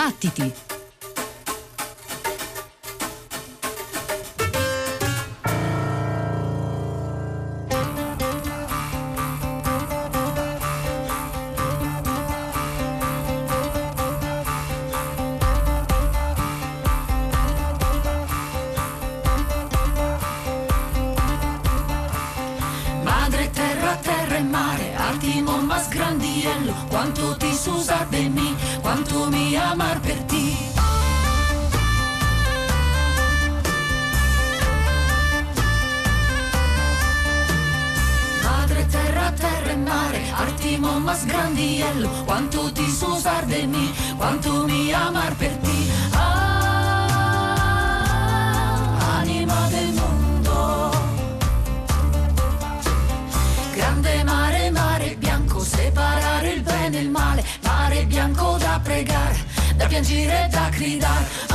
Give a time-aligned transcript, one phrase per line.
[0.00, 0.69] Battiti!
[42.50, 45.88] quanto disosar de mí, quanto mi amar per ti.
[46.12, 47.06] Ah,
[49.20, 50.90] anima del mondo,
[53.72, 59.36] grande mare, mare bianco, separare il bene e il male, mare bianco da pregare,
[59.76, 61.49] da piangere e da gridare.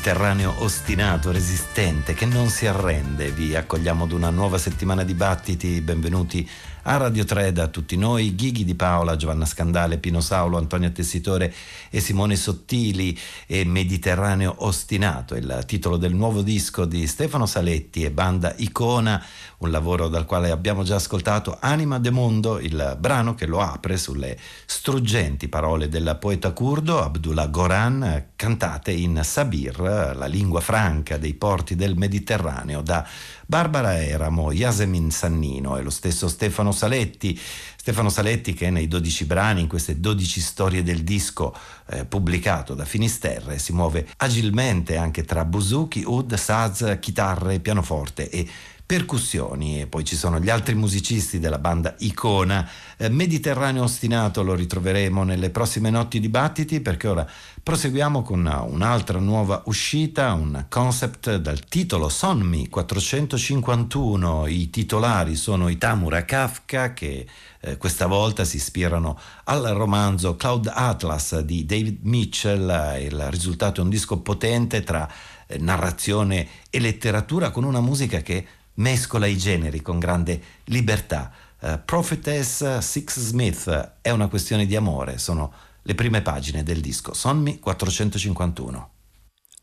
[0.00, 3.32] Mediterraneo ostinato, resistente, che non si arrende.
[3.32, 5.78] Vi accogliamo ad una nuova settimana di battiti.
[5.82, 6.48] Benvenuti
[6.84, 11.52] a Radio 3 da tutti noi, Ghighi di Paola, Giovanna Scandale, Pino Saulo, Antonio Tessitore
[11.90, 18.10] e Simone Sottili e Mediterraneo ostinato, il titolo del nuovo disco di Stefano Saletti e
[18.10, 19.22] banda Icona
[19.60, 23.98] un lavoro dal quale abbiamo già ascoltato Anima de Mondo, il brano che lo apre
[23.98, 29.78] sulle struggenti parole del poeta curdo Abdullah Goran, cantate in Sabir,
[30.16, 33.06] la lingua franca dei porti del Mediterraneo, da
[33.44, 37.38] Barbara Eramo, Yasemin Sannino e lo stesso Stefano Saletti.
[37.76, 41.54] Stefano Saletti che nei 12 brani, in queste 12 storie del disco
[41.88, 48.48] eh, pubblicato da Finisterre, si muove agilmente anche tra buzuki, ud, saz, chitarre, pianoforte e
[48.90, 52.68] percussioni e poi ci sono gli altri musicisti della banda Icona.
[52.96, 57.24] Eh, Mediterraneo ostinato lo ritroveremo nelle prossime notti dibattiti perché ora
[57.62, 64.48] proseguiamo con un'altra nuova uscita, un concept dal titolo Sonmi 451.
[64.48, 67.28] I titolari sono Itamura Kafka che
[67.60, 72.98] eh, questa volta si ispirano al romanzo Cloud Atlas di David Mitchell.
[73.00, 75.08] Il risultato è un disco potente tra
[75.46, 81.32] eh, narrazione e letteratura con una musica che mescola i generi con grande libertà.
[81.60, 87.14] Uh, Prophetess Six Smith è una questione di amore, sono le prime pagine del disco
[87.14, 88.90] Sonmi 451.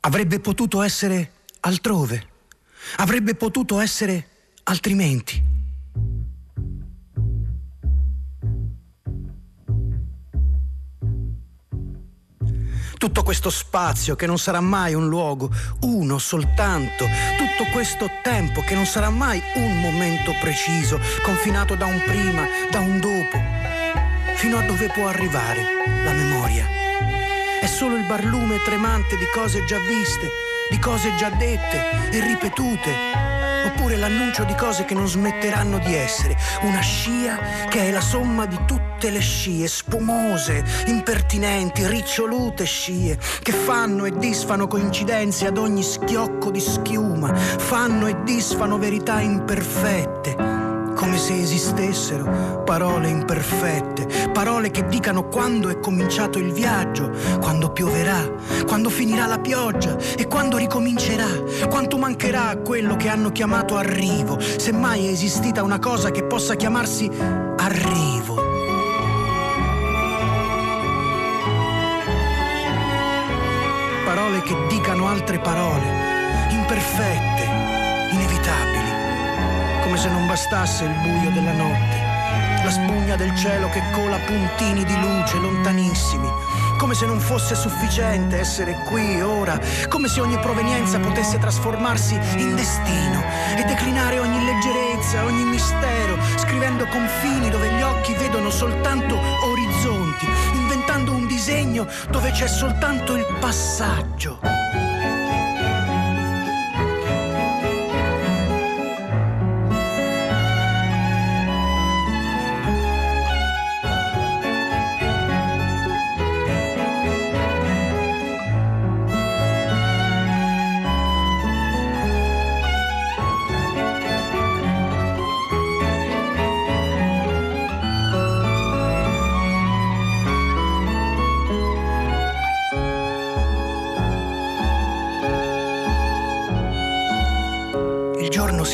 [0.02, 1.32] Avrebbe potuto essere
[1.62, 2.28] altrove,
[2.98, 4.28] avrebbe potuto essere
[4.64, 5.57] altrimenti.
[12.98, 15.50] Tutto questo spazio che non sarà mai un luogo,
[15.82, 17.08] uno soltanto,
[17.38, 22.80] tutto questo tempo che non sarà mai un momento preciso, confinato da un prima, da
[22.80, 23.40] un dopo,
[24.36, 25.62] fino a dove può arrivare
[26.04, 26.66] la memoria.
[27.62, 30.30] È solo il barlume tremante di cose già viste,
[30.70, 33.27] di cose già dette e ripetute
[33.66, 37.38] oppure l'annuncio di cose che non smetteranno di essere, una scia
[37.70, 44.12] che è la somma di tutte le scie, spumose, impertinenti, ricciolute scie, che fanno e
[44.18, 50.57] disfano coincidenze ad ogni schiocco di schiuma, fanno e disfano verità imperfette
[51.08, 58.30] come se esistessero parole imperfette, parole che dicano quando è cominciato il viaggio, quando pioverà,
[58.66, 61.30] quando finirà la pioggia e quando ricomincerà,
[61.70, 66.26] quanto mancherà a quello che hanno chiamato arrivo, se mai è esistita una cosa che
[66.26, 67.10] possa chiamarsi
[67.56, 68.36] arrivo.
[74.04, 75.86] Parole che dicano altre parole,
[76.50, 77.57] imperfette,
[79.88, 84.84] come se non bastasse il buio della notte, la spugna del cielo che cola puntini
[84.84, 86.28] di luce lontanissimi,
[86.78, 89.58] come se non fosse sufficiente essere qui ora,
[89.88, 93.24] come se ogni provenienza potesse trasformarsi in destino
[93.56, 101.14] e declinare ogni leggerezza, ogni mistero, scrivendo confini dove gli occhi vedono soltanto orizzonti, inventando
[101.14, 104.57] un disegno dove c'è soltanto il passaggio.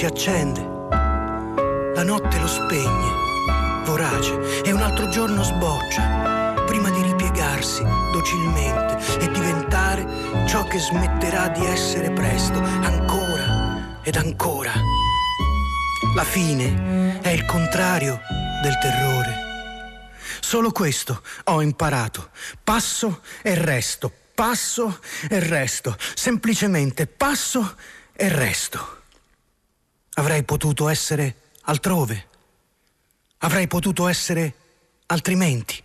[0.03, 0.61] Si accende,
[1.95, 9.31] la notte lo spegne, vorace, e un altro giorno sboccia, prima di ripiegarsi docilmente e
[9.31, 10.05] diventare
[10.45, 14.73] ciò che smetterà di essere presto, ancora ed ancora.
[16.15, 18.19] La fine è il contrario
[18.61, 19.37] del terrore.
[20.41, 22.31] Solo questo ho imparato.
[22.61, 27.75] Passo e resto, passo e resto, semplicemente passo
[28.11, 29.01] e resto.
[30.15, 32.27] Avrei potuto essere altrove.
[33.39, 34.53] Avrei potuto essere
[35.07, 35.81] altrimenti.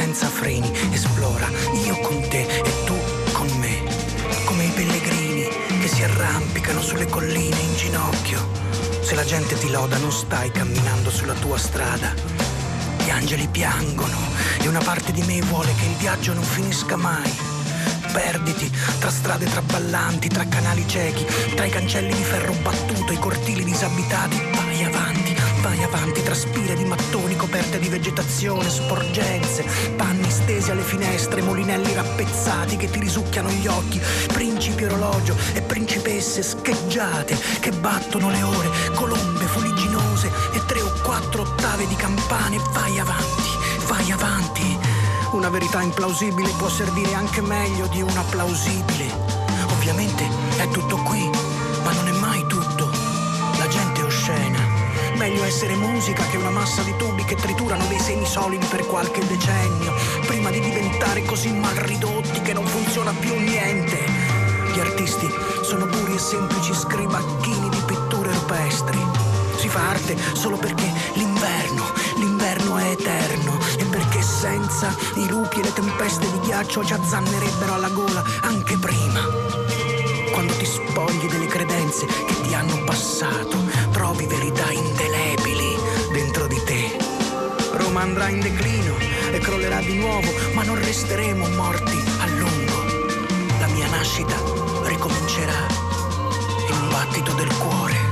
[0.00, 0.72] Senza freni.
[0.92, 1.46] Esplora,
[1.84, 2.96] io con te e tu
[3.32, 3.82] con me.
[4.46, 5.46] Come i pellegrini
[5.78, 8.48] che si arrampicano sulle colline in ginocchio.
[9.02, 12.14] Se la gente ti loda non stai camminando sulla tua strada.
[13.04, 14.16] Gli angeli piangono
[14.62, 17.48] e una parte di me vuole che il viaggio non finisca mai
[18.12, 23.62] perditi tra strade traballanti, tra canali ciechi, tra i cancelli di ferro battuto, i cortili
[23.62, 24.49] disabitati.
[25.90, 29.64] Vai avanti, vai avanti, tra spire di mattoni coperte di vegetazione, sporgenze,
[29.96, 34.00] panni stesi alle finestre, molinelli rappezzati che ti risucchiano gli occhi,
[34.32, 41.42] principi orologio e principesse scheggiate che battono le ore, colombe fuliginose e tre o quattro
[41.42, 42.58] ottave di campane.
[42.72, 43.50] Vai avanti,
[43.86, 44.78] vai avanti
[45.32, 49.06] una verità implausibile può servire anche meglio di una plausibile.
[49.70, 50.28] Ovviamente
[50.58, 51.29] è tutto qui,
[55.50, 59.92] essere musica che una massa di tubi che triturano dei semi solidi per qualche decennio,
[60.24, 63.98] prima di diventare così mal ridotti che non funziona più niente.
[64.72, 65.28] Gli artisti
[65.62, 68.98] sono puri e semplici scribacchini di pitture rupestri.
[69.56, 73.58] Si fa arte solo perché l'inverno, l'inverno è eterno
[74.40, 79.20] senza i lupi e le tempeste di ghiaccio ci azzannerebbero alla gola anche prima.
[80.32, 83.58] Quando ti spogli delle credenze che ti hanno passato,
[83.92, 85.39] trovi verità indelebili.
[88.00, 88.96] Andrà in declino
[89.30, 92.84] e crollerà di nuovo, ma non resteremo morti a lungo.
[93.58, 94.36] La mia nascita
[94.84, 95.66] ricomincerà
[96.66, 98.09] in un battito del cuore.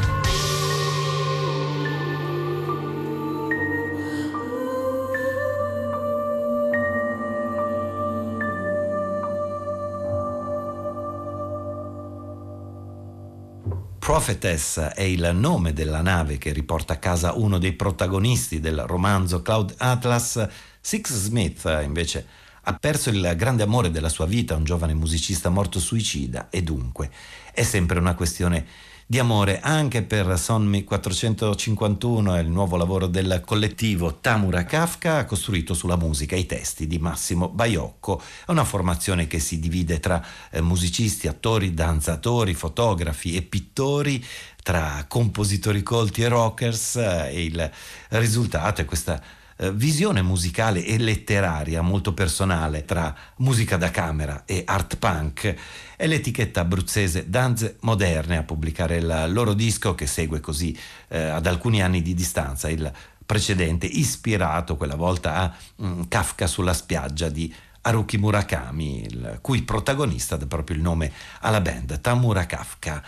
[14.09, 19.43] Prophetess è il nome della nave che riporta a casa uno dei protagonisti del romanzo
[19.43, 20.49] Cloud Atlas.
[20.81, 22.27] Six Smith invece
[22.63, 27.11] ha perso il grande amore della sua vita, un giovane musicista morto suicida e dunque
[27.53, 28.65] è sempre una questione
[29.11, 35.73] di amore anche per Sonmi 451, è il nuovo lavoro del collettivo Tamura Kafka, costruito
[35.73, 38.21] sulla musica e i testi di Massimo Baiocco.
[38.21, 44.23] È una formazione che si divide tra eh, musicisti, attori, danzatori, fotografi e pittori,
[44.63, 47.71] tra compositori colti e rockers eh, e il
[48.09, 49.19] risultato è questa
[49.61, 55.55] eh, visione musicale e letteraria molto personale tra musica da camera e art punk.
[55.97, 61.47] È l'etichetta abruzzese Danze Moderne a pubblicare il loro disco che segue così eh, ad
[61.47, 62.91] alcuni anni di distanza il
[63.27, 70.37] precedente, ispirato quella volta a mm, Kafka sulla spiaggia di Haruki Murakami, il cui protagonista
[70.37, 73.03] dà proprio il nome alla band, Tamura Kafka.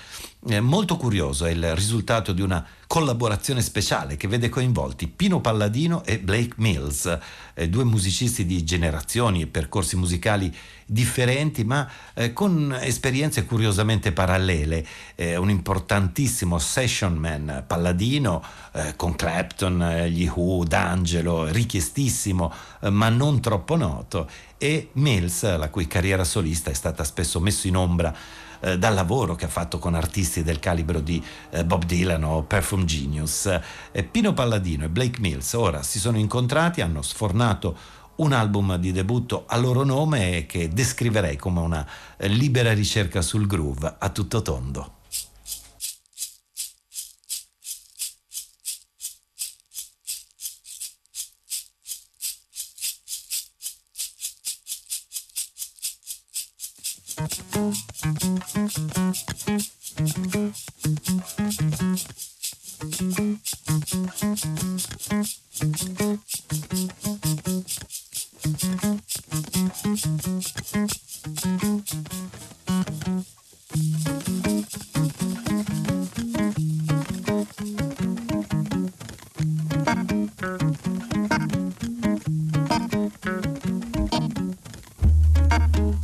[0.48, 6.02] Eh, molto curioso è il risultato di una collaborazione speciale che vede coinvolti Pino Palladino
[6.02, 7.18] e Blake Mills,
[7.52, 10.50] eh, due musicisti di generazioni e percorsi musicali
[10.86, 14.86] differenti ma eh, con esperienze curiosamente parallele.
[15.14, 18.42] Eh, un importantissimo session man Palladino
[18.72, 22.50] eh, con Clapton, eh, gli Who, D'Angelo, richiestissimo
[22.88, 27.76] ma non troppo noto e Mills, la cui carriera solista è stata spesso messa in
[27.76, 28.14] ombra
[28.60, 32.42] eh, dal lavoro che ha fatto con artisti del calibro di eh, Bob Dylan o
[32.42, 33.58] Perfume Genius.
[33.92, 37.76] Eh, Pino Palladino e Blake Mills ora si sono incontrati, hanno sfornato
[38.16, 41.86] un album di debutto a loro nome che descriverei come una
[42.16, 44.98] eh, libera ricerca sul groove a tutto tondo.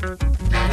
[0.08, 0.65] Thank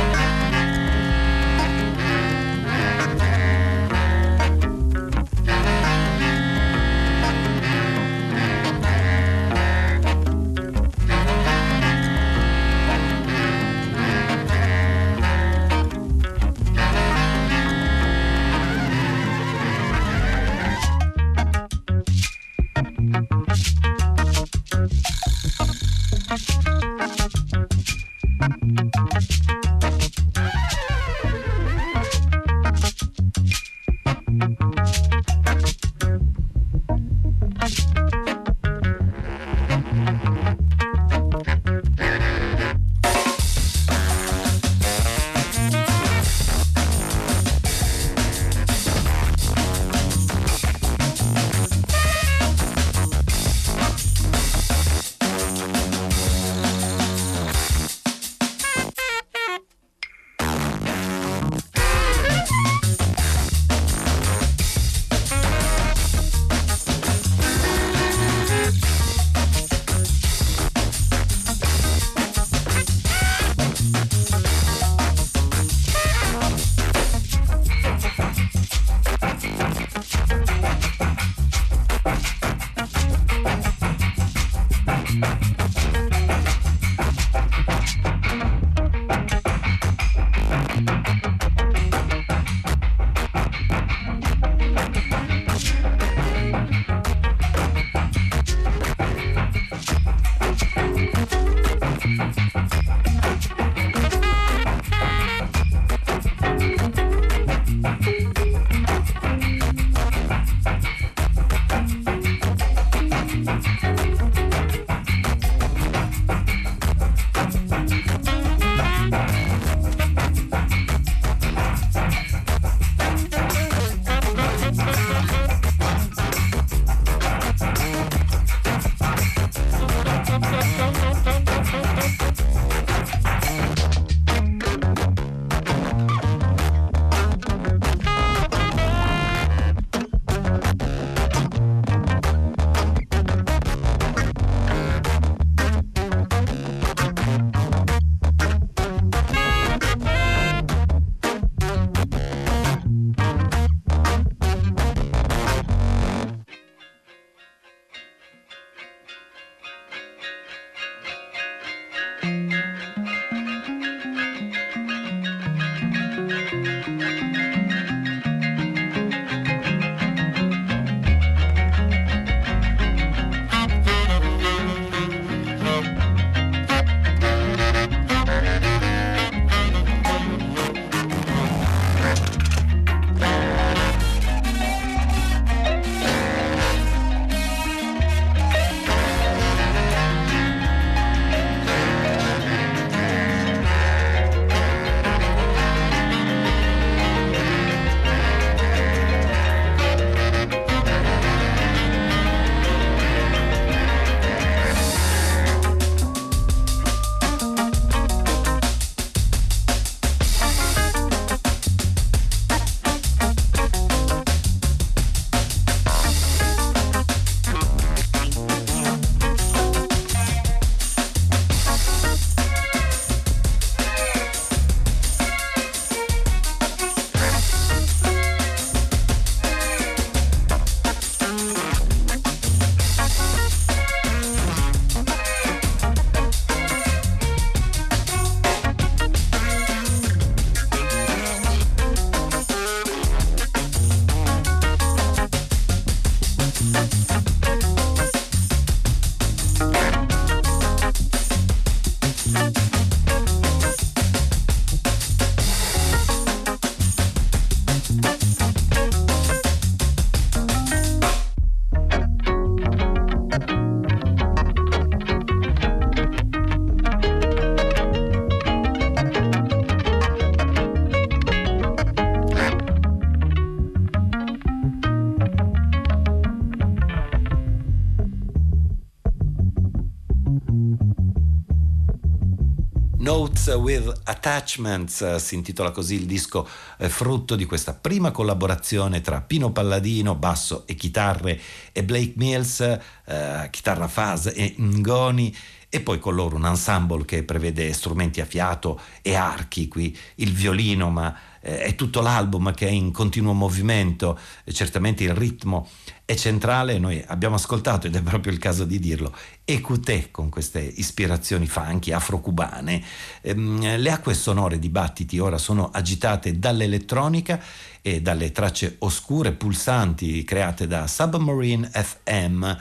[283.52, 289.22] with Attachments, eh, si intitola così il disco eh, frutto di questa prima collaborazione tra
[289.22, 291.40] Pino Palladino, basso e chitarre,
[291.72, 295.36] e Blake Mills, eh, chitarra faz e ngoni,
[295.70, 300.32] e poi con loro un ensemble che prevede strumenti a fiato e archi, qui il
[300.32, 304.18] violino, ma eh, è tutto l'album che è in continuo movimento,
[304.52, 305.68] certamente il ritmo
[306.06, 310.60] è centrale, noi abbiamo ascoltato, ed è proprio il caso di dirlo, Ecouté con queste
[310.60, 312.84] ispirazioni funky afro-cubane.
[313.22, 317.42] Ehm, le acque sonore di Battiti ora sono agitate dall'elettronica
[317.82, 322.52] e dalle tracce oscure pulsanti create da Submarine FM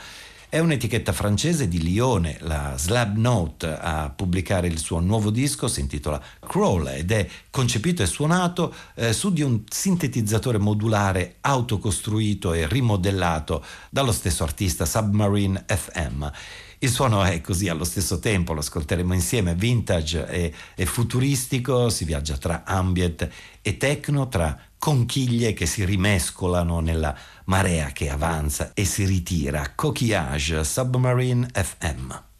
[0.53, 5.79] è un'etichetta francese di Lione, la Slab Note, a pubblicare il suo nuovo disco, si
[5.79, 12.67] intitola Crawl ed è concepito e suonato eh, su di un sintetizzatore modulare autocostruito e
[12.67, 16.25] rimodellato dallo stesso artista Submarine FM.
[16.83, 22.03] Il suono è così allo stesso tempo, lo ascolteremo insieme, vintage e, e futuristico, si
[22.03, 23.29] viaggia tra ambient
[23.61, 29.71] e techno, tra conchiglie che si rimescolano nella marea che avanza e si ritira.
[29.75, 32.32] Coquillage Submarine FM.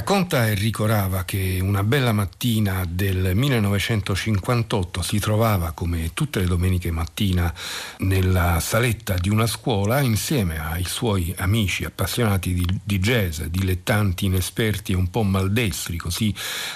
[0.00, 6.90] Racconta Enrico Rava che una bella mattina del 1958 si trovava come tutte le domeniche
[6.90, 7.52] mattina
[7.98, 14.92] nella saletta di una scuola insieme ai suoi amici appassionati di, di jazz, dilettanti inesperti
[14.92, 16.34] e un po' maldestri, così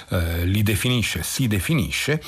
[0.09, 2.21] eh, li definisce, si definisce,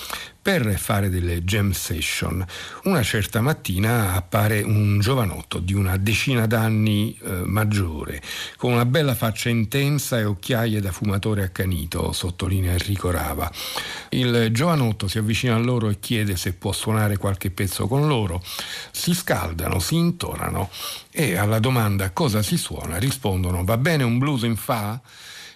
[0.48, 2.42] per fare delle jam session.
[2.84, 8.22] Una certa mattina appare un giovanotto di una decina d'anni eh, maggiore,
[8.56, 13.52] con una bella faccia intensa e occhiaie da fumatore accanito, sottolinea Enrico Rava.
[14.12, 18.42] Il giovanotto si avvicina a loro e chiede se può suonare qualche pezzo con loro.
[18.92, 20.70] Si scaldano, si intonano
[21.12, 25.02] e alla domanda cosa si suona rispondono va bene un blues in fa?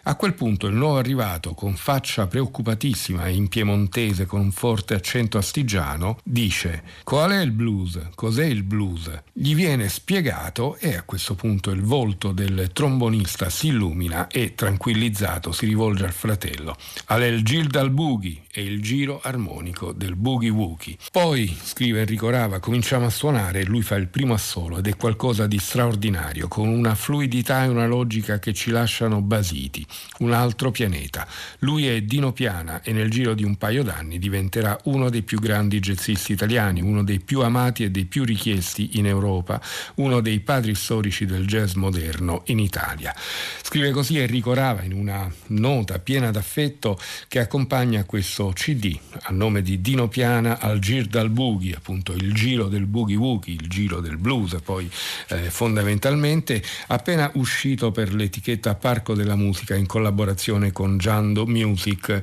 [0.04, 4.96] A quel punto il nuovo arrivato, con faccia preoccupatissima e in piemontese con un forte
[4.96, 8.10] accento astigiano, dice Qual è il blues?
[8.16, 9.12] Cos'è il blues?
[9.32, 15.52] Gli viene spiegato e a questo punto il volto del trombonista si illumina e, tranquillizzato,
[15.52, 16.76] si rivolge al fratello.
[17.06, 20.98] Al il gil dal boogie e il giro armonico del boogie woogie.
[21.12, 24.98] Poi, scrive Enrico Rava, cominciamo a suonare e lui fa il primo assolo ed è
[24.98, 29.86] qualcosa di straordinario, con una fluidità e una logica che ci lasciano basiti
[30.20, 31.28] un altro pianeta.
[31.60, 35.40] Lui è Dino Piana e nel giro di un paio d'anni diventerà uno dei più
[35.40, 39.62] grandi jazzisti italiani, uno dei più amati e dei più richiesti in Europa,
[39.96, 43.14] uno dei padri storici del jazz moderno in Italia.
[43.62, 49.62] Scrive così Enrico Rava in una nota piena d'affetto che accompagna questo CD a nome
[49.62, 54.00] di Dino Piana al Gir dal Boogie, appunto il giro del boogie woogie, il giro
[54.00, 54.90] del blues, poi
[55.30, 62.22] eh, fondamentalmente appena uscito per l'etichetta Parco della Musica in collaborazione con Giando Music.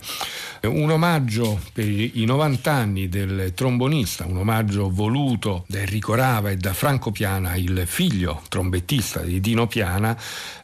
[0.62, 6.56] Un omaggio per i 90 anni del trombonista, un omaggio voluto da Enrico Rava e
[6.56, 10.16] da Franco Piana, il figlio trombettista di Dino Piana,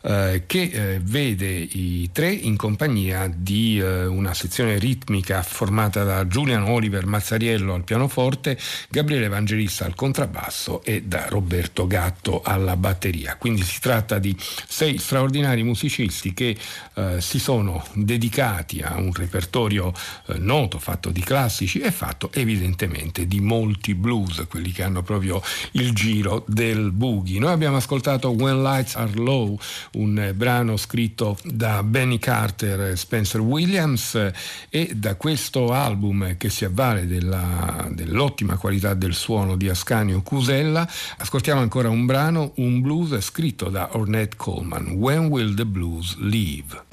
[0.03, 6.27] eh, che eh, vede i tre in compagnia di eh, una sezione ritmica formata da
[6.27, 13.37] Giulian Oliver Mazzariello al pianoforte, Gabriele Evangelista al contrabbasso e da Roberto Gatto alla batteria.
[13.37, 16.57] Quindi si tratta di sei straordinari musicisti che
[16.95, 19.93] eh, si sono dedicati a un repertorio
[20.27, 25.43] eh, noto, fatto di classici e fatto evidentemente di molti blues, quelli che hanno proprio
[25.73, 27.39] il giro del boogie.
[27.41, 29.59] Noi abbiamo ascoltato When Lights Are Low,
[29.93, 34.33] un eh, brano scritto da Benny Carter e Spencer Williams eh,
[34.69, 40.89] e da questo album che si avvale della, dell'ottima qualità del suono di Ascanio Cusella,
[41.19, 46.84] ascoltiamo ancora un brano, un blues scritto da Ornette Coleman, When Will the Blues Leave?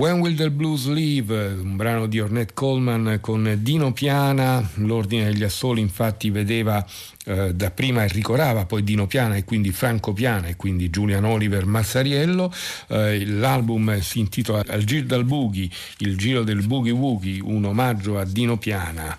[0.00, 5.42] When Will the Blues Leave, un brano di Ornette Coleman con Dino Piana, l'ordine degli
[5.42, 6.82] assoli infatti vedeva
[7.30, 11.64] eh, dapprima Enrico Rava, poi Dino Piana e quindi Franco Piana e quindi Julian Oliver
[11.64, 12.52] Mazzariello.
[12.88, 15.68] Eh, l'album si intitola Al Giro dal Boogie,
[15.98, 19.16] il giro del Boogie Woogie, un omaggio a Dino Piana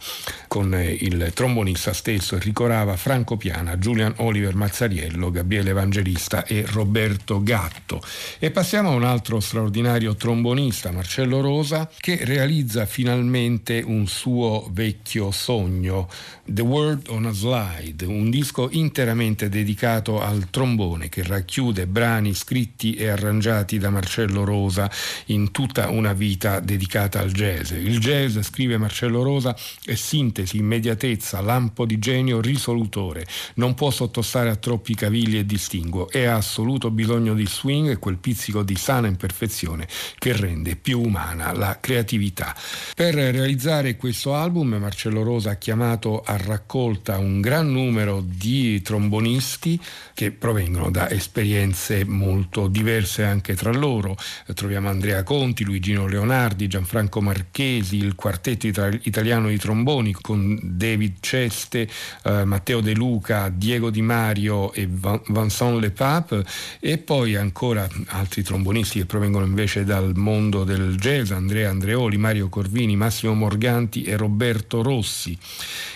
[0.48, 6.66] con eh, il trombonista stesso Enrico Rava, Franco Piana, Julian Oliver Mazzariello, Gabriele Evangelista e
[6.68, 8.02] Roberto Gatto.
[8.40, 15.32] E passiamo a un altro straordinario trombonista, Marcello Rosa, che realizza finalmente un suo vecchio
[15.32, 16.10] sogno,
[16.44, 22.96] The World on a Slide Un disco interamente dedicato al trombone che racchiude brani scritti
[22.96, 24.90] e arrangiati da Marcello Rosa
[25.28, 27.72] in tutta una vita dedicata al jazz.
[27.72, 33.26] Il jazz, scrive Marcello Rosa, è sintesi, immediatezza, lampo di genio risolutore,
[33.56, 38.18] non può sottostare a troppi cavilli e distinguo ha assoluto bisogno di swing e quel
[38.18, 39.88] pizzico di sana imperfezione
[40.18, 42.56] che rende più umana la creatività.
[42.96, 48.82] Per realizzare questo album Marcello Rosa ha chiamato a raccolta un gran numero numero di
[48.82, 49.80] trombonisti
[50.14, 54.16] che provengono da esperienze molto diverse anche tra loro.
[54.54, 61.90] Troviamo Andrea Conti, Luigino Leonardi, Gianfranco Marchesi, il quartetto italiano di tromboni con David Ceste,
[62.24, 66.46] eh, Matteo De Luca, Diego Di Mario e Vincent Le Pape
[66.80, 72.50] e poi ancora altri trombonisti che provengono invece dal mondo del jazz, Andrea Andreoli, Mario
[72.50, 75.38] Corvini, Massimo Morganti e Roberto Rossi.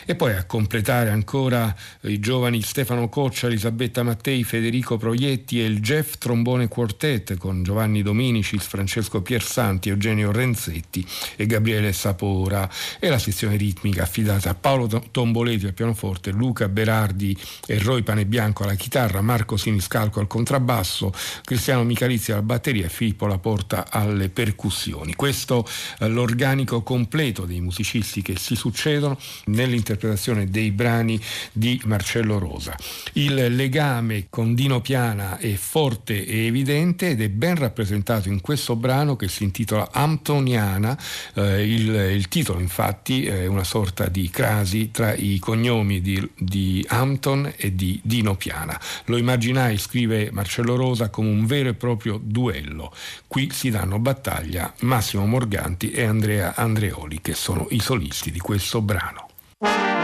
[0.05, 5.79] E poi a completare ancora i giovani Stefano Coccia, Elisabetta Mattei, Federico Proietti e il
[5.79, 11.05] Jeff Trombone Quartet con Giovanni Dominicis, Francesco Piersanti, Eugenio Renzetti
[11.35, 12.69] e Gabriele Sapora
[12.99, 18.63] e la sezione ritmica affidata a Paolo Tomboleti al pianoforte, Luca Berardi e Roy Panebianco
[18.63, 21.13] alla chitarra, Marco Siniscalco al contrabbasso,
[21.43, 25.15] Cristiano Michalizzi alla batteria e Filippo Laporta alle percussioni.
[25.15, 25.67] Questo
[25.99, 31.19] l'organico completo dei musicisti che si succedono nell'interpretazione interpretazione dei brani
[31.51, 32.77] di Marcello Rosa.
[33.13, 38.75] Il legame con Dino Piana è forte e evidente ed è ben rappresentato in questo
[38.75, 40.97] brano che si intitola Antoniana.
[41.33, 46.85] Eh, il, il, titolo infatti è una sorta di crasi tra i cognomi di, di
[46.87, 48.79] Hampton e di Dino Piana.
[49.05, 52.93] Lo immaginai, scrive Marcello Rosa, come un vero e proprio duello.
[53.27, 58.81] Qui si danno battaglia Massimo Morganti e Andrea Andreoli, che sono i solisti di questo
[58.81, 59.94] brano.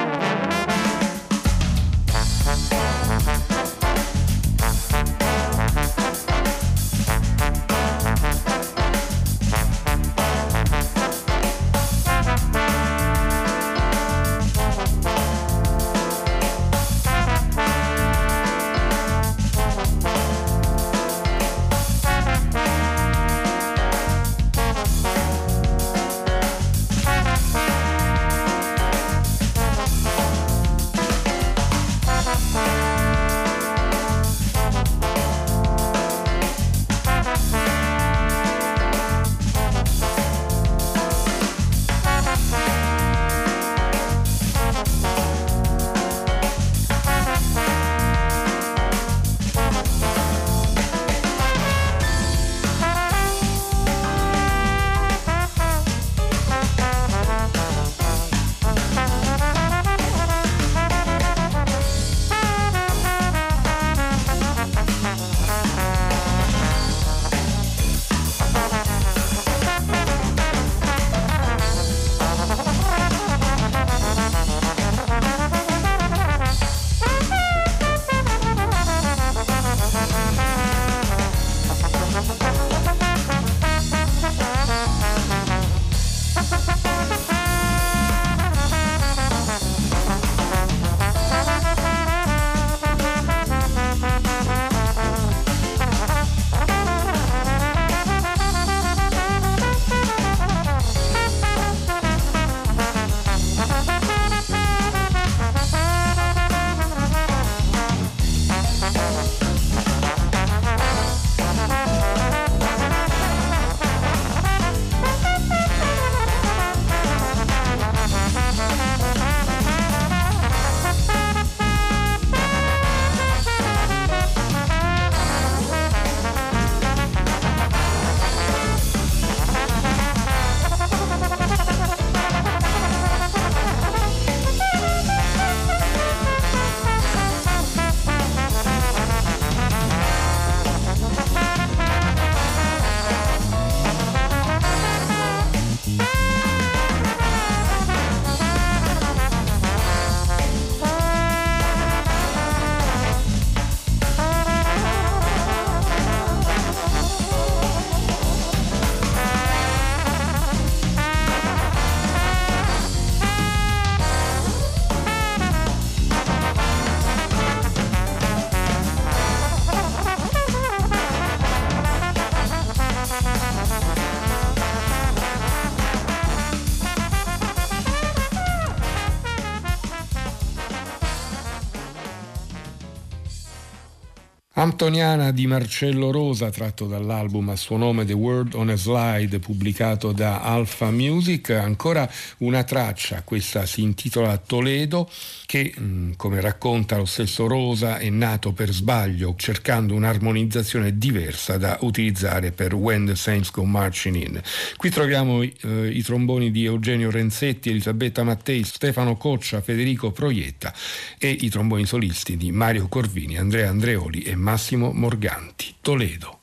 [184.61, 190.11] Antoniana di Marcello Rosa, tratto dall'album a suo nome The World on a Slide, pubblicato
[190.11, 191.49] da Alpha Music.
[191.49, 192.07] Ancora
[192.37, 195.09] una traccia, questa si intitola Toledo,
[195.47, 201.79] che, mm, come racconta lo stesso Rosa, è nato per sbaglio, cercando un'armonizzazione diversa da
[201.81, 204.41] utilizzare per When the Saints Go Marching In.
[204.77, 205.49] Qui troviamo eh,
[205.87, 210.71] i tromboni di Eugenio Renzetti, Elisabetta Mattei, Stefano Coccia, Federico Proietta
[211.17, 216.41] e i tromboni solisti di Mario Corvini, Andrea Andreoli e Massimo Morganti, Toledo.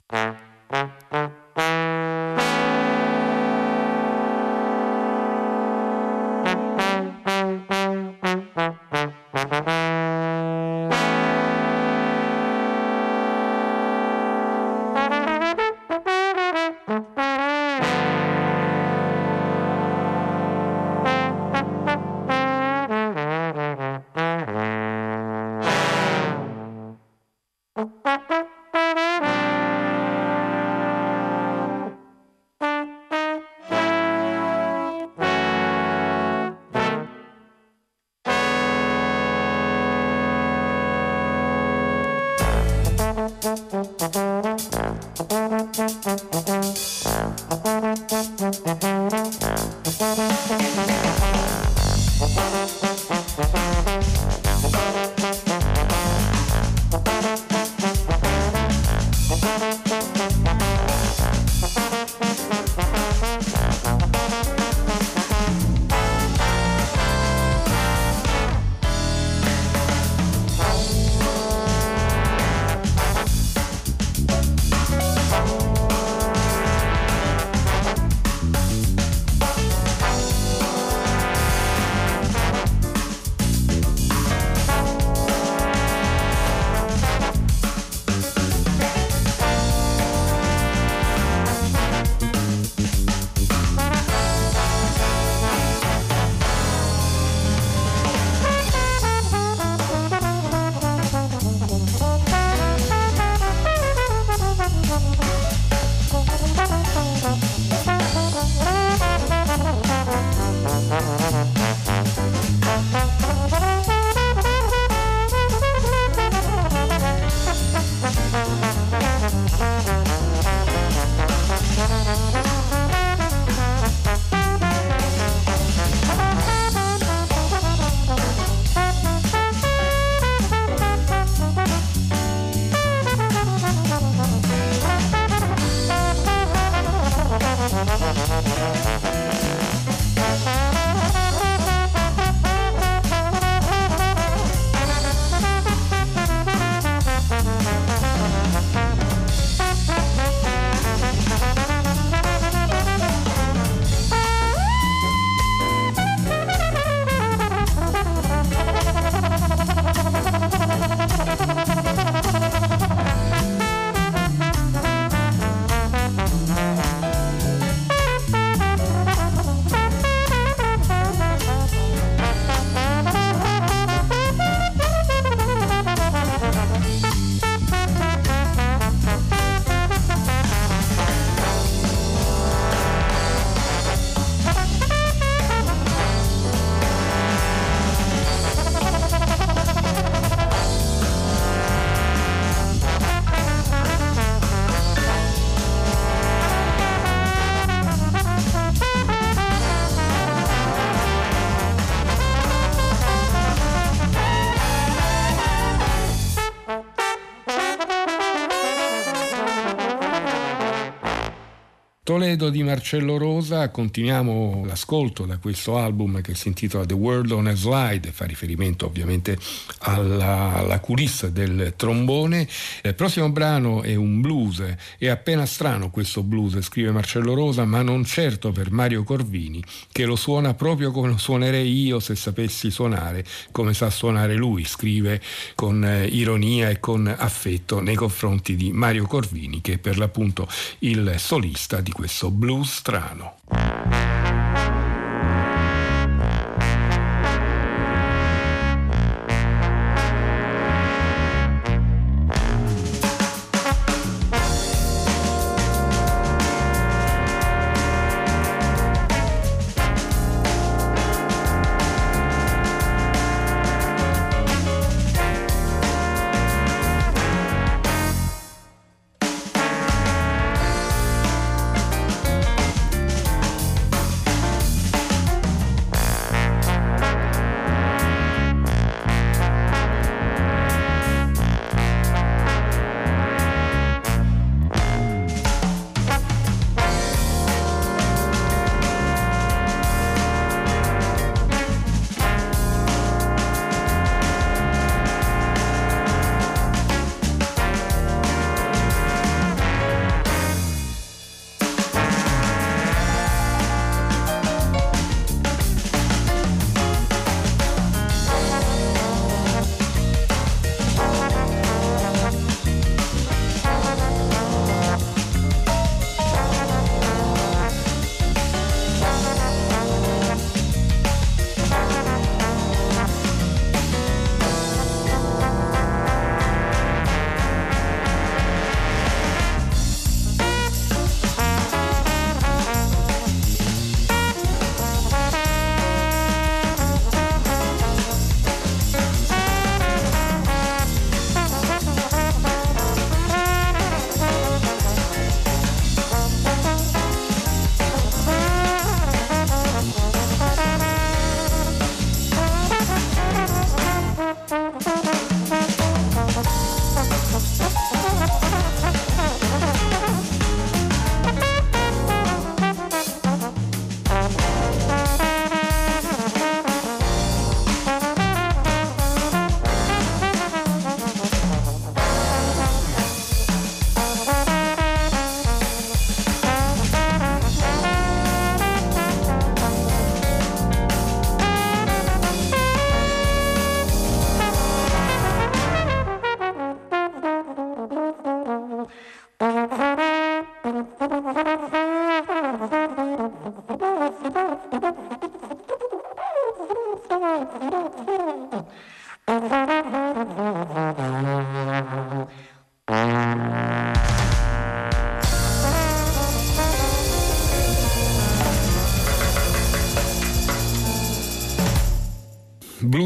[212.08, 217.48] Toledo di Marcello Rosa, continuiamo l'ascolto da questo album che si intitola The World on
[217.48, 219.36] a Slide, fa riferimento ovviamente
[219.78, 222.48] alla, alla culisse del trombone.
[222.82, 224.62] Il prossimo brano è un blues,
[224.98, 230.04] è appena strano questo blues, scrive Marcello Rosa, ma non certo per Mario Corvini, che
[230.04, 235.20] lo suona proprio come lo suonerei io se sapessi suonare come sa suonare lui, scrive
[235.54, 240.48] con eh, ironia e con affetto nei confronti di Mario Corvini, che è per l'appunto
[240.80, 244.27] il solista di questo blues strano.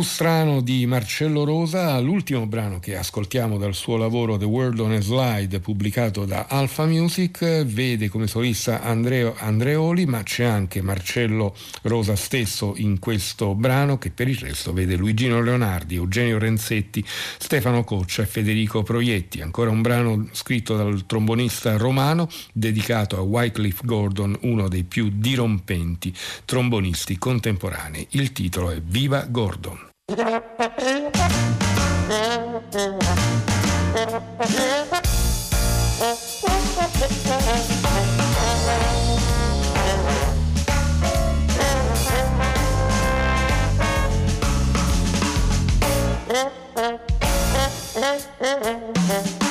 [0.02, 5.00] Strano di Marcello Rosa, l'ultimo brano che ascoltiamo dal suo lavoro The World on a
[5.00, 12.16] Slide pubblicato da Alpha Music, vede come solista Andreo Andreoli, ma c'è anche Marcello Rosa
[12.16, 17.04] stesso in questo brano che per il resto vede Luigino Leonardi, Eugenio Renzetti,
[17.38, 19.40] Stefano Coccia e Federico Proietti.
[19.40, 26.12] Ancora un brano scritto dal trombonista romano dedicato a Wycliffe Gordon, uno dei più dirompenti
[26.44, 28.06] trombonisti contemporanei.
[28.10, 29.90] Il titolo è Viva Gordon.
[49.12, 49.41] Thank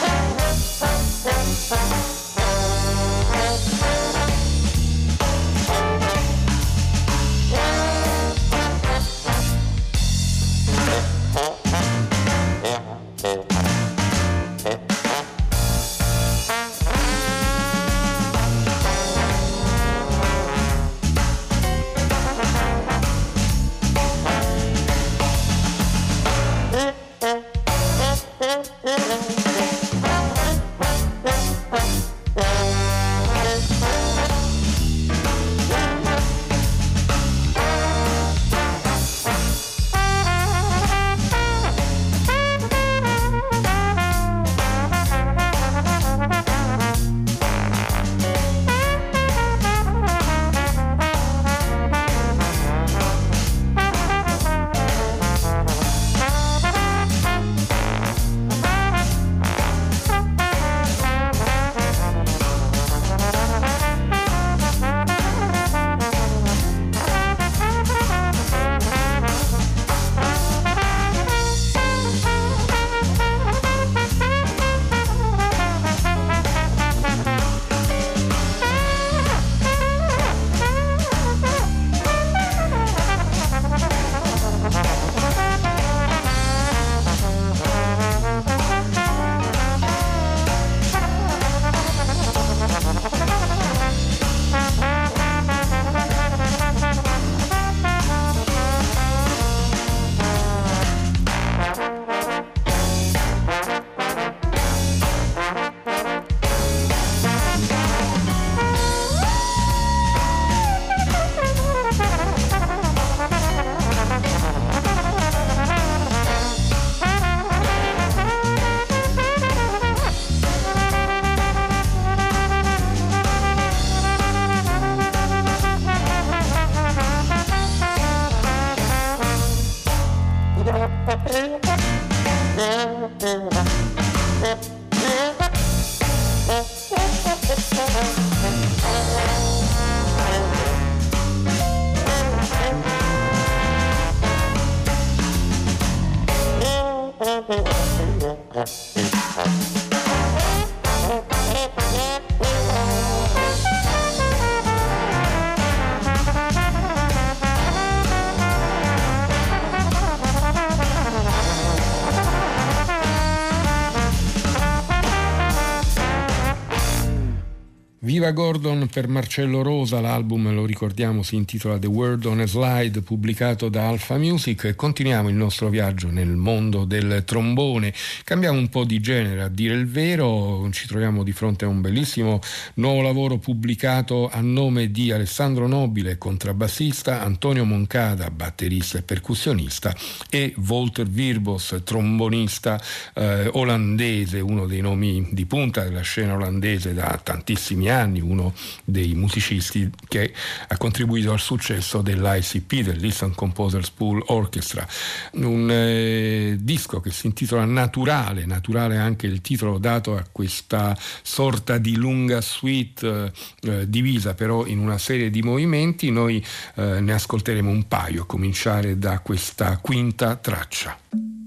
[168.32, 173.70] Gordon per Marcello Rosa, l'album lo ricordiamo si intitola The World on a Slide, pubblicato
[173.70, 174.76] da Alpha Music.
[174.76, 179.76] Continuiamo il nostro viaggio nel mondo del trombone, cambiamo un po' di genere a dire
[179.76, 182.40] il vero, ci troviamo di fronte a un bellissimo
[182.76, 189.96] nuovo lavoro pubblicato a nome di Alessandro Nobile, contrabbassista, Antonio Moncada, batterista e percussionista
[190.30, 192.82] e Walter Virbos, trombonista
[193.14, 198.54] eh, olandese, uno dei nomi di punta della scena olandese da tantissimi anni anni, uno
[198.86, 200.34] dei musicisti che
[200.68, 204.88] ha contribuito al successo dell'ICP, del Listen Composers Pool Orchestra.
[205.34, 211.78] Un eh, disco che si intitola Naturale, naturale anche il titolo dato a questa sorta
[211.78, 216.12] di lunga suite eh, divisa però in una serie di movimenti.
[216.12, 216.44] Noi
[216.76, 221.41] eh, ne ascolteremo un paio, a cominciare da questa quinta traccia.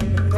[0.00, 0.29] again.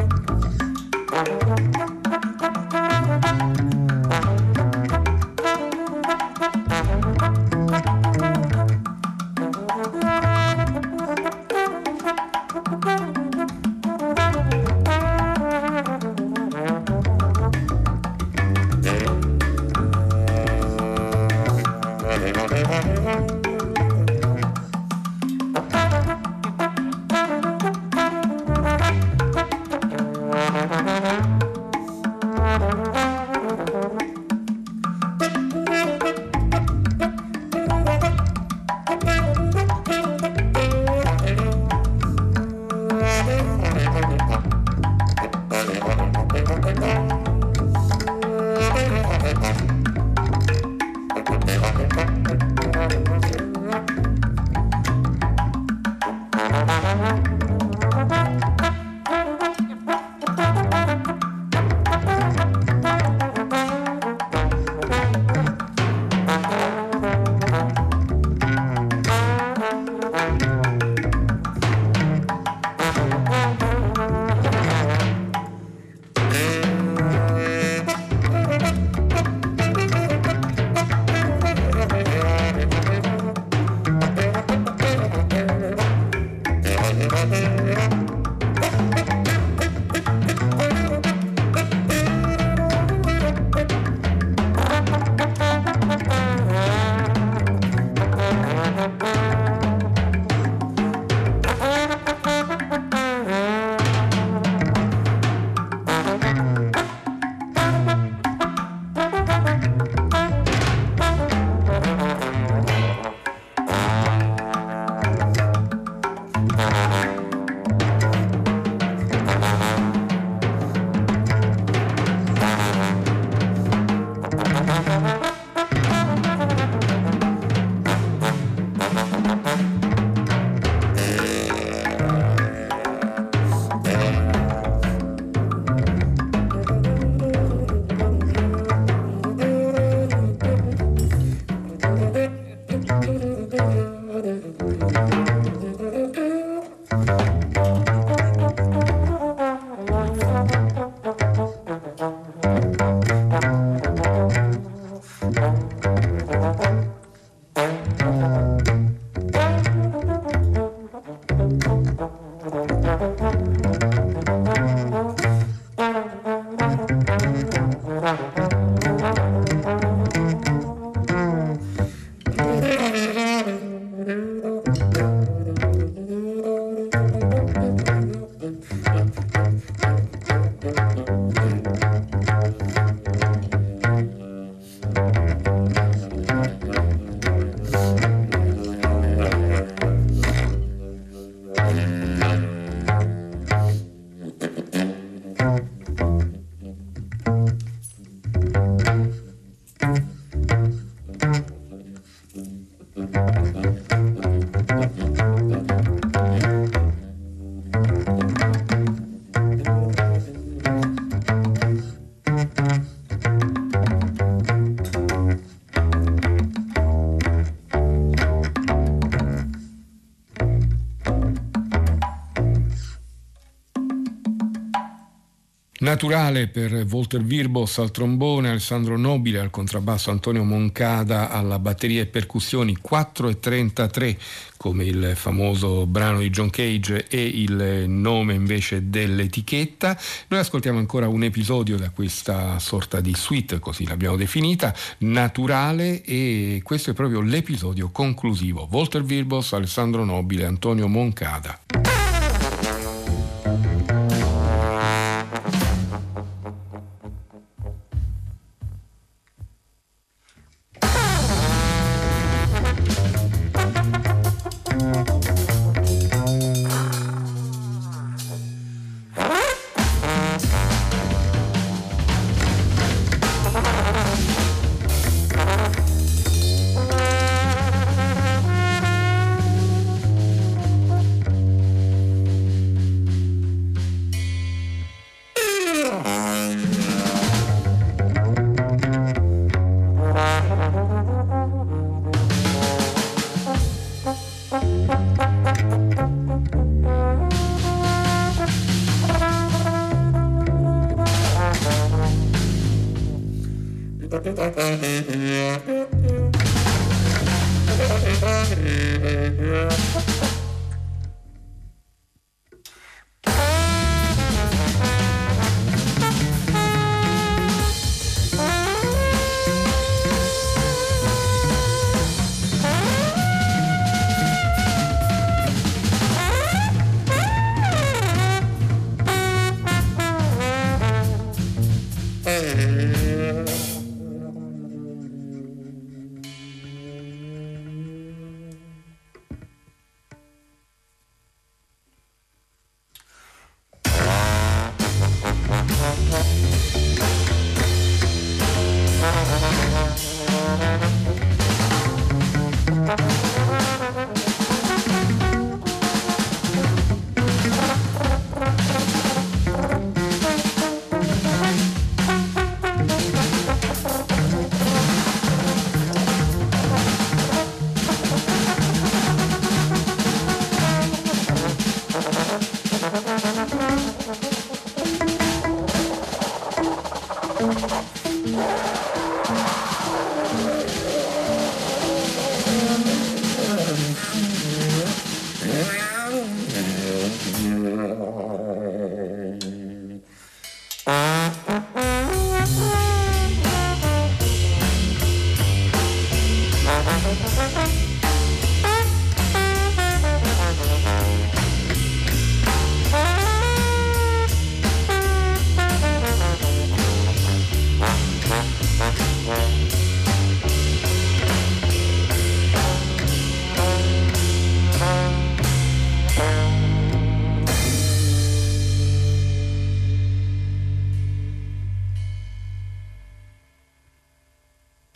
[225.92, 232.06] Naturale per Walter Virbos al trombone, Alessandro Nobile al contrabbasso, Antonio Moncada alla batteria e
[232.06, 234.18] percussioni 4 e 33
[234.56, 239.98] come il famoso brano di John Cage e il nome invece dell'etichetta.
[240.28, 246.62] Noi ascoltiamo ancora un episodio da questa sorta di suite, così l'abbiamo definita, naturale e
[246.64, 248.66] questo è proprio l'episodio conclusivo.
[248.70, 251.71] Walter Virbos, Alessandro Nobile, Antonio Moncada.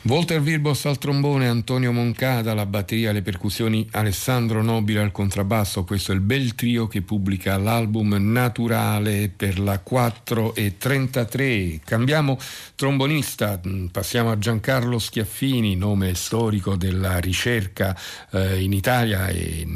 [0.06, 5.82] Walter Virbos al trombone, Antonio Moncada alla batteria, alle percussioni, Alessandro Nobile al contrabbasso.
[5.82, 11.80] Questo è il bel trio che pubblica l'album Naturale per la 4 e 33.
[11.84, 12.38] Cambiamo
[12.76, 17.98] trombonista, mm, passiamo a Giancarlo Schiaffini, nome storico della ricerca
[18.30, 19.66] eh, in Italia e, e,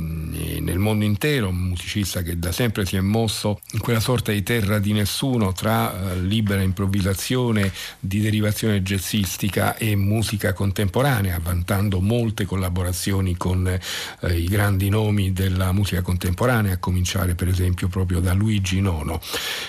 [0.71, 4.45] nel mondo intero, un musicista che da sempre si è mosso in quella sorta di
[4.45, 12.45] terra di nessuno tra eh, libera improvvisazione di derivazione jazzistica e musica contemporanea, vantando molte
[12.45, 18.33] collaborazioni con eh, i grandi nomi della musica contemporanea, a cominciare per esempio proprio da
[18.33, 19.21] Luigi Nono.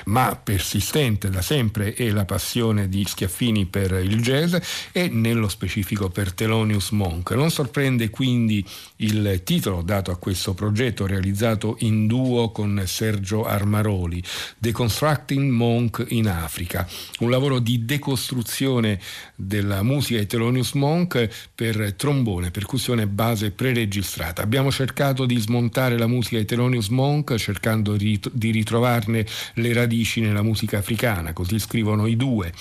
[0.06, 4.56] Ma persistente da sempre è la passione di Schiaffini per il jazz
[4.92, 7.32] e nello specifico per Thelonious Monk.
[7.32, 8.64] Non sorprende quindi
[8.98, 14.22] il titolo dato a questo progetto realizzato in duo con Sergio Armaroli,
[14.58, 16.88] Deconstructing Monk in Africa,
[17.20, 19.00] un lavoro di decostruzione
[19.36, 24.42] della musica di Thelonious Monk per trombone, percussione base preregistrata.
[24.42, 28.20] Abbiamo cercato di smontare la musica di Thelonious Monk cercando di
[28.52, 32.52] ritrovarne le radici nella musica africana, così scrivono i due.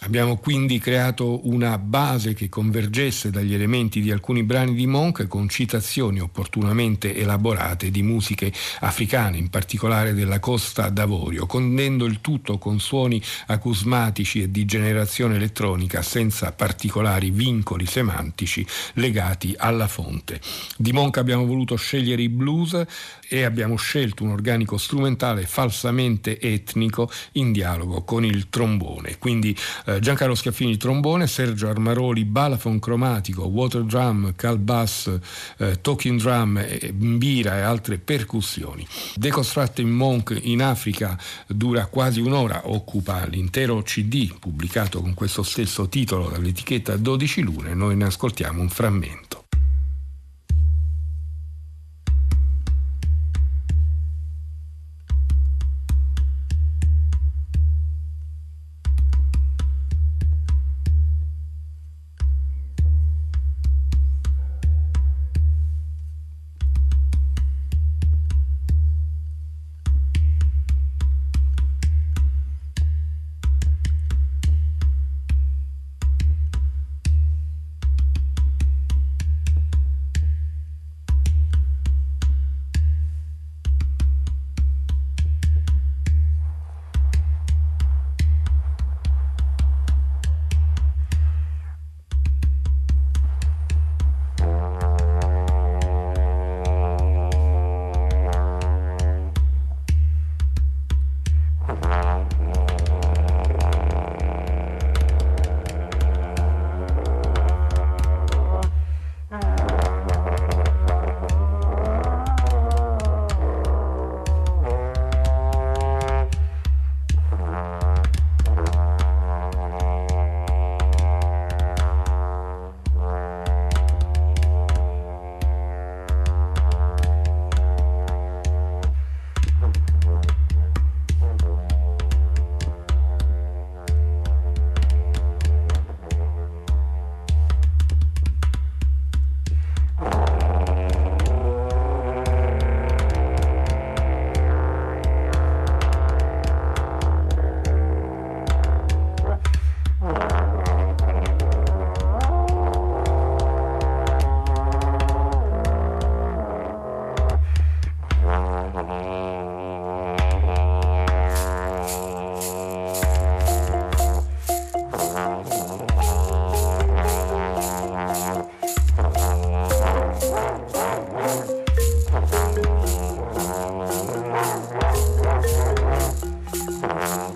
[0.00, 5.48] Abbiamo quindi creato una base che convergesse dagli elementi di alcuni brani di Monk con
[5.48, 12.78] citazioni opportunamente elaborate di musiche africane, in particolare della Costa d'Avorio, condendo il tutto con
[12.78, 20.40] suoni acusmatici e di generazione elettronica senza particolari vincoli semantici legati alla fonte.
[20.76, 22.84] Di Monk abbiamo voluto scegliere i blues
[23.28, 29.16] e abbiamo scelto un organico strumentale falsamente etnico in dialogo con il trombone.
[29.18, 29.56] Quindi
[30.00, 35.10] Giancarlo Scaffini trombone, Sergio Armaroli balafon cromatico, water drum, cal bass,
[35.58, 38.86] eh, talking drum, eh, mbira e altre percussioni.
[39.14, 46.28] Deconstructing Monk in Africa dura quasi un'ora, occupa l'intero CD pubblicato con questo stesso titolo
[46.28, 49.45] dall'etichetta 12 lune, noi ne ascoltiamo un frammento.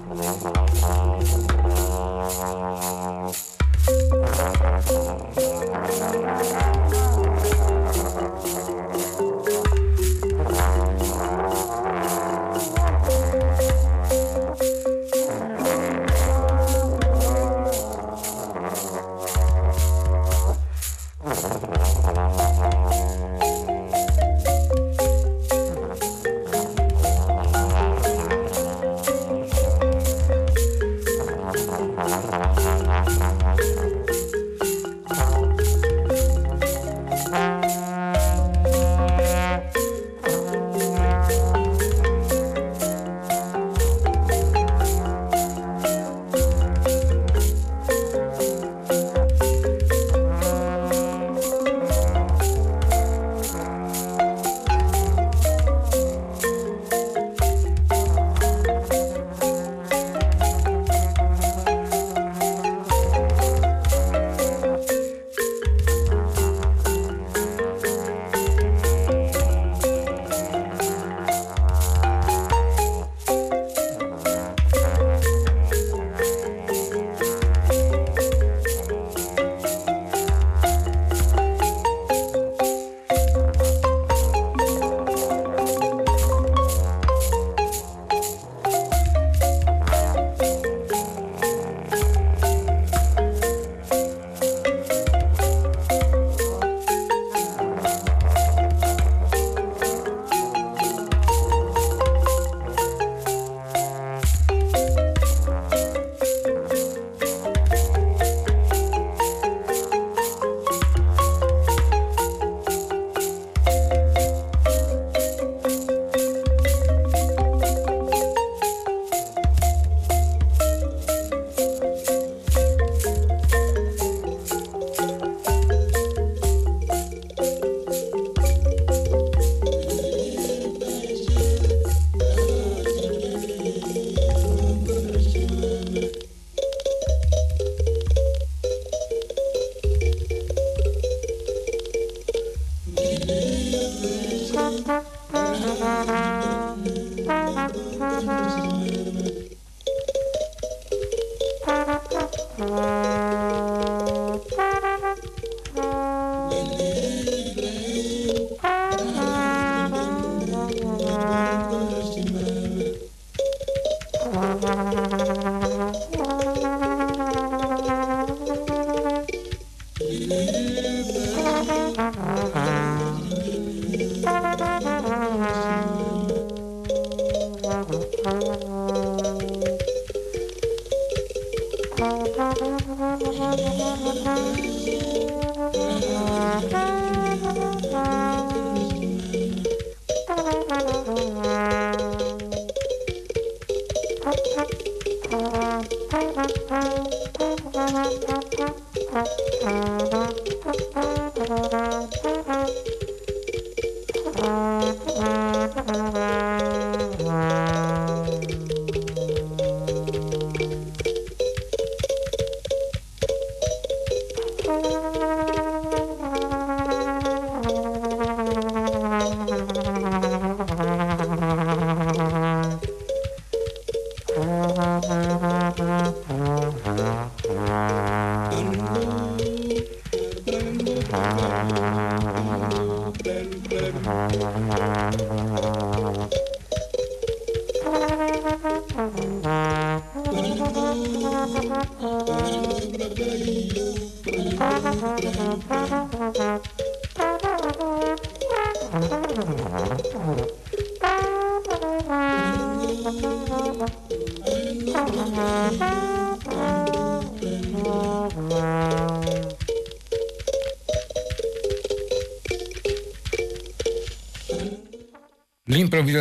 [0.09, 0.50] 嗯。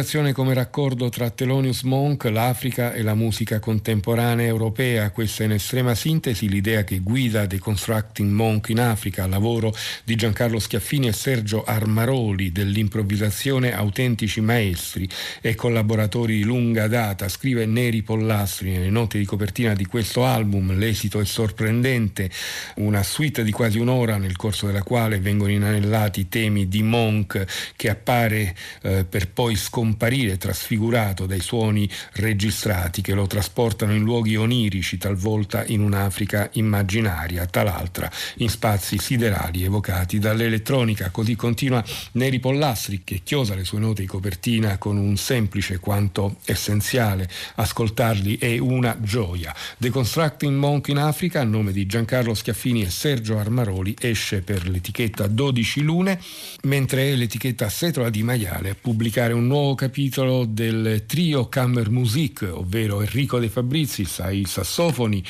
[0.10, 5.54] L'improvvisazione come raccordo tra Thelonious Monk, l'Africa e la musica contemporanea europea, questa è in
[5.54, 9.74] estrema sintesi l'idea che guida Deconstructing Monk in Africa, lavoro
[10.04, 15.10] di Giancarlo Schiaffini e Sergio Armaroli dell'improvvisazione autentici maestri
[15.42, 20.78] e collaboratori di lunga data, scrive Neri Pollastri nelle note di copertina di questo album,
[20.78, 22.30] l'esito è sorprendente,
[22.76, 27.90] una suite di quasi un'ora nel corso della quale vengono inanellati temi di Monk che
[27.90, 34.98] appare eh, per poi scomparire trasfigurato dai suoni registrati che lo trasportano in luoghi onirici,
[34.98, 41.12] talvolta in un'Africa immaginaria, tal'altra in spazi siderali evocati dall'elettronica.
[41.12, 41.84] Così continua
[42.14, 47.30] Neri Pollastri che chiosa le sue note di copertina con un semplice quanto essenziale.
[47.56, 49.56] Ascoltarli è una gioia.
[49.78, 55.28] Deconstructing Monk in Africa, a nome di Giancarlo Schiaffini e Sergio Armaroli, esce per l'etichetta
[55.28, 56.20] 12 Lune,
[56.64, 63.02] mentre è l'etichetta Setola di Maiale a pubblicare un nuovo capitolo del trio Kammermusik, ovvero
[63.02, 65.24] Enrico De Fabrizis ai sassofoni,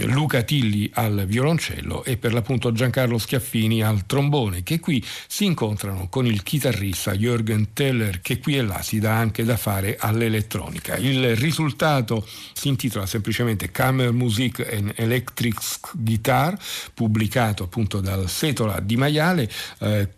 [0.00, 6.08] Luca Tilli al violoncello e per l'appunto Giancarlo Schiaffini al trombone, che qui si incontrano
[6.08, 10.96] con il chitarrista Jürgen Teller, che qui e là si dà anche da fare all'elettronica.
[10.96, 15.58] Il risultato si intitola semplicemente Kammermusik and Electric
[15.92, 16.58] Guitar,
[16.94, 19.50] pubblicato appunto dal Setola di Maiale,
[19.80, 20.08] eh,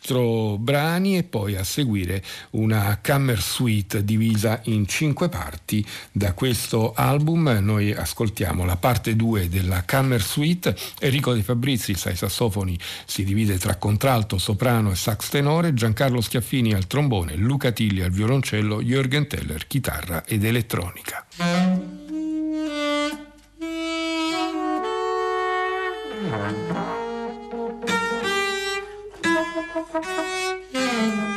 [0.00, 5.86] quattro brani e poi a seguire una cammer suite divisa in cinque parti.
[6.10, 10.74] Da questo album noi ascoltiamo la parte 2 della cammer suite.
[11.00, 16.72] Enrico De Fabrizi ai sassofoni si divide tra contralto, soprano e sax tenore, Giancarlo Schiaffini
[16.72, 21.26] al trombone, Luca Tilli al violoncello, Jürgen Teller chitarra ed elettronica.
[29.82, 31.29] Thank.